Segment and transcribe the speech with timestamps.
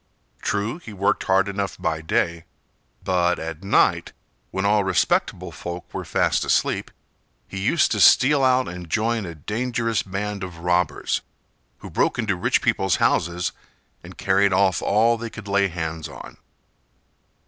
[0.41, 2.45] True, he worked hard enough by day,
[3.03, 4.13] but at night,
[4.49, 6.89] when all respectable folk were fast asleep,
[7.47, 11.21] he used to steal out and join a dangerous band of robbers,
[11.85, 13.51] who broke into rich people's houses
[14.03, 16.37] and carried off all they could lay hands on.